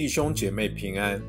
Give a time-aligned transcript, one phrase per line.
[0.00, 1.20] 弟兄姐妹平安。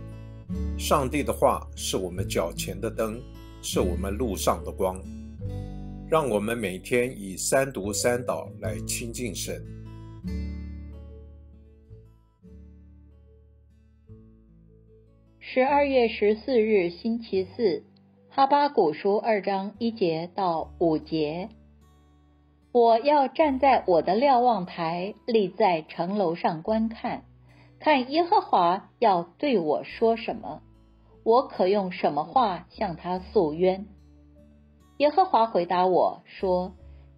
[0.79, 3.21] 上帝的话是我们脚前的灯，
[3.61, 4.97] 是我们路上的光。
[6.09, 9.61] 让我们每天以三读三祷来亲近神。
[15.41, 17.83] 十二月十四日，星期四，
[18.29, 21.49] 哈巴古书二章一节到五节。
[22.71, 27.25] 我要站在我的瞭望台，立在城楼上观看。
[27.83, 30.61] 看耶和华要对我说什么，
[31.23, 33.87] 我可用什么话向他诉冤？
[34.97, 36.73] 耶和华回答我说：“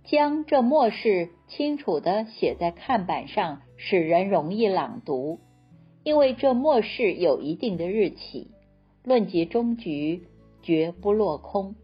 [0.07, 5.41] 将这末世清楚的写在看板上，使人容易朗读。
[6.05, 8.47] 因为这末世有一定的日期，
[9.03, 10.29] 论及终局，
[10.61, 11.75] 绝不落空。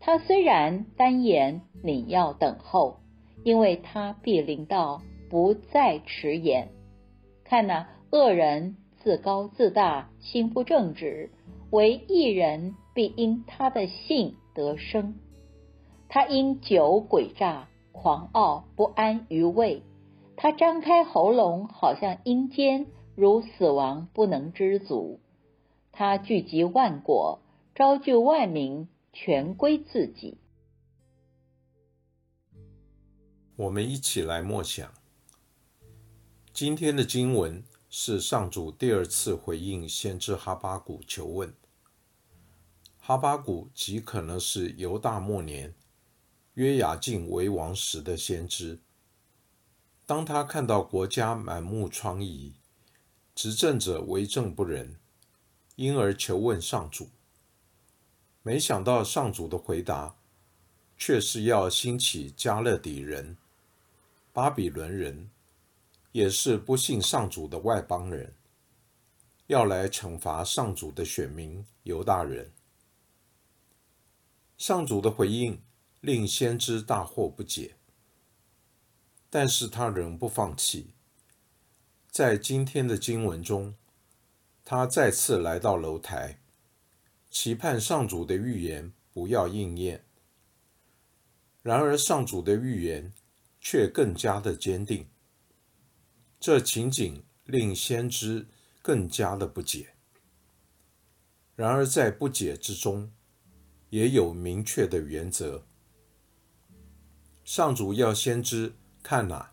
[0.00, 2.96] 他虽然单言，你要等候，
[3.44, 6.70] 因为他必临到，不再迟延。
[7.44, 11.28] 看哪。”恶人自高自大，心不正直；
[11.70, 15.14] 为义人必因他的性得生。
[16.08, 19.82] 他因酒诡诈、狂傲、不安于位。
[20.36, 25.20] 他张开喉咙，好像阴间，如死亡不能知足。
[25.92, 27.40] 他聚集万国，
[27.74, 30.38] 招聚万民，全归自己。
[33.56, 34.88] 我们一起来默想
[36.52, 37.62] 今天的经文。
[37.90, 41.54] 是上主第二次回应先知哈巴谷求问。
[42.98, 45.74] 哈巴谷极可能是犹大末年
[46.54, 48.78] 约雅敬为王时的先知。
[50.04, 52.52] 当他看到国家满目疮痍，
[53.34, 54.96] 执政者为政不仁，
[55.76, 57.08] 因而求问上主。
[58.42, 60.14] 没想到上主的回答，
[60.98, 63.36] 却是要兴起加勒底人、
[64.32, 65.30] 巴比伦人。
[66.18, 68.34] 也是不信上主的外邦人，
[69.46, 72.52] 要来惩罚上主的选民犹大人。
[74.56, 75.62] 上主的回应
[76.00, 77.76] 令先知大惑不解，
[79.30, 80.92] 但是他仍不放弃。
[82.10, 83.76] 在今天的经文中，
[84.64, 86.40] 他再次来到楼台，
[87.30, 90.04] 期盼上主的预言不要应验。
[91.62, 93.12] 然而上主的预言
[93.60, 95.06] 却更加的坚定。
[96.40, 98.46] 这情景令先知
[98.80, 99.94] 更加的不解。
[101.56, 103.10] 然而，在不解之中，
[103.90, 105.66] 也有明确的原则。
[107.42, 108.72] 上主要先知
[109.02, 109.52] 看哪，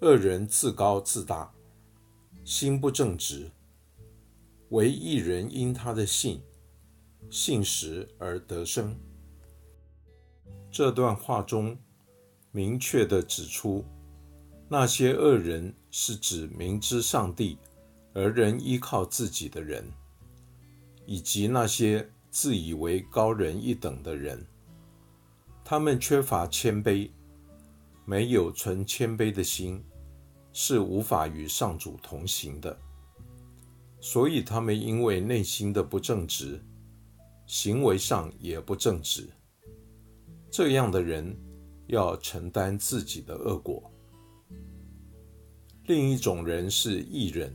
[0.00, 1.52] 恶人自高自大，
[2.44, 3.50] 心不正直，
[4.68, 6.40] 唯一人因他的信，
[7.28, 8.96] 信实而得生。
[10.70, 11.76] 这段话中
[12.52, 13.84] 明确的指出。
[14.72, 17.58] 那些恶人是指明知上帝
[18.14, 19.84] 而仍依靠自己的人，
[21.04, 24.46] 以及那些自以为高人一等的人。
[25.64, 27.10] 他们缺乏谦卑，
[28.04, 29.82] 没有存谦卑的心，
[30.52, 32.78] 是无法与上主同行的。
[34.00, 36.64] 所以，他们因为内心的不正直，
[37.44, 39.28] 行为上也不正直。
[40.48, 41.36] 这样的人
[41.88, 43.90] 要承担自己的恶果。
[45.90, 47.52] 另一种人是异人，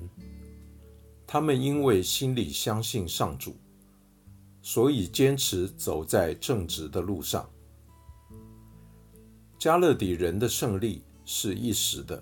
[1.26, 3.56] 他们因为心里相信上主，
[4.62, 7.50] 所以坚持走在正直的路上。
[9.58, 12.22] 加勒底人的胜利是一时的，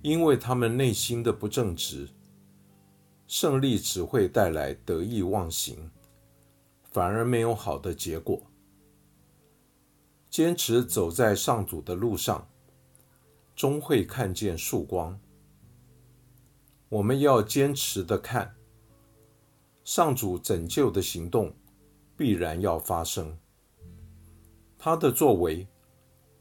[0.00, 2.08] 因为他们内心的不正直，
[3.26, 5.90] 胜利只会带来得意忘形，
[6.90, 8.42] 反而没有好的结果。
[10.30, 12.48] 坚持走在上主的路上。
[13.54, 15.18] 终会看见曙光。
[16.88, 18.54] 我们要坚持的看，
[19.84, 21.52] 上主拯救的行动
[22.16, 23.36] 必然要发生。
[24.78, 25.66] 他的作为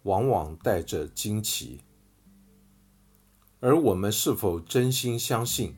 [0.04, 1.82] 往往带着惊奇，
[3.60, 5.76] 而我们是否真心相信，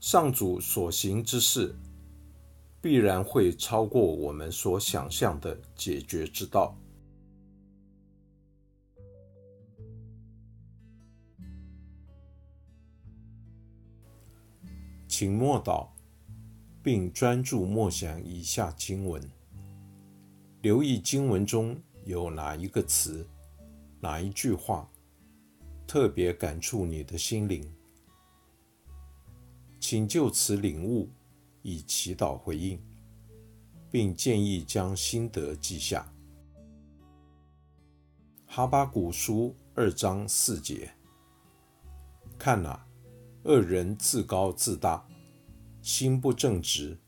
[0.00, 1.74] 上主所行之事
[2.80, 6.76] 必然会超过我们所想象的解决之道？
[15.08, 15.88] 请默祷，
[16.82, 19.20] 并专注默想以下经文，
[20.60, 23.26] 留意经文中有哪一个词、
[24.00, 24.88] 哪一句话
[25.86, 27.66] 特别感触你的心灵。
[29.80, 31.08] 请就此领悟，
[31.62, 32.78] 以祈祷回应，
[33.90, 36.06] 并建议将心得记下。
[38.44, 40.92] 哈巴古书二章四节，
[42.38, 42.87] 看哪。
[43.48, 45.02] 恶人自高自大，
[45.80, 46.98] 心不正直。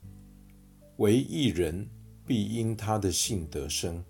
[0.97, 1.87] 为一人
[2.27, 4.03] 必因他的性得生。